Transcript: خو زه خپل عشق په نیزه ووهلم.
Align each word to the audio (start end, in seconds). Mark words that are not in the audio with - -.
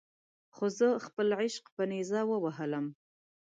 خو 0.55 0.65
زه 0.77 0.87
خپل 1.05 1.27
عشق 1.41 1.63
په 1.75 1.83
نیزه 1.91 2.21
ووهلم. 2.27 2.85